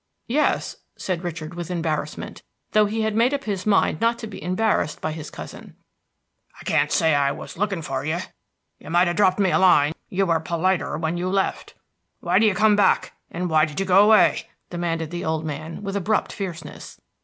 "Yes," 0.25 0.77
said 0.95 1.23
Richard, 1.23 1.53
with 1.53 1.69
embarrassment, 1.69 2.41
though 2.71 2.87
he 2.87 3.03
had 3.03 3.13
made 3.15 3.35
up 3.35 3.43
his 3.43 3.67
mind 3.67 4.01
not 4.01 4.17
to 4.17 4.25
be 4.25 4.41
embarrassed 4.41 4.99
by 4.99 5.11
his 5.11 5.29
cousin. 5.29 5.75
"I 6.59 6.63
can't 6.63 6.91
say 6.91 7.13
I 7.13 7.31
was 7.31 7.55
looking 7.55 7.83
for 7.83 8.03
you. 8.03 8.17
You 8.79 8.89
might 8.89 9.05
have 9.05 9.15
dropped 9.15 9.37
me 9.37 9.51
a 9.51 9.59
line; 9.59 9.93
you 10.09 10.25
were 10.25 10.39
politer 10.39 10.97
when 10.97 11.17
you 11.17 11.29
left. 11.29 11.75
Why 12.19 12.39
do 12.39 12.47
you 12.47 12.55
come 12.55 12.75
back, 12.75 13.13
and 13.29 13.47
why 13.47 13.65
did 13.65 13.79
you 13.79 13.85
go 13.85 14.03
away?" 14.03 14.47
demanded 14.71 15.11
the 15.11 15.23
old 15.23 15.45
man, 15.45 15.83
with 15.83 15.95
abrupt 15.95 16.33
fierceness. 16.33 16.99